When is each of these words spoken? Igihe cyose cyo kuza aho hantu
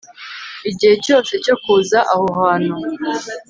Igihe 0.69 0.95
cyose 1.05 1.33
cyo 1.45 1.55
kuza 1.63 1.99
aho 2.13 2.25
hantu 2.39 2.73